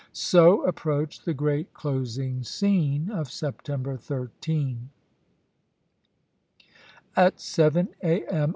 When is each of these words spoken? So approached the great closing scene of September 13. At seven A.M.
So 0.13 0.63
approached 0.65 1.25
the 1.25 1.33
great 1.35 1.75
closing 1.75 2.41
scene 2.41 3.11
of 3.11 3.29
September 3.31 3.97
13. 3.97 4.89
At 7.15 7.39
seven 7.39 7.89
A.M. 8.01 8.49